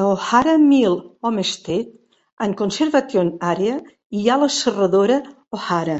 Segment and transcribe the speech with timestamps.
[0.00, 0.96] A O'Hara Mill
[1.28, 1.92] Homestead
[2.46, 3.78] and Conservation Area
[4.22, 5.22] hi ha la serradora
[5.60, 5.96] O'Hara.